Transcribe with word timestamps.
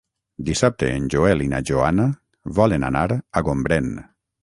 Dissabte 0.45 0.89
en 0.93 1.05
Joel 1.15 1.45
i 1.47 1.51
na 1.53 1.61
Joana 1.71 2.09
volen 2.63 2.91
anar 2.91 3.07
a 3.13 3.49
Gombrèn. 3.51 3.97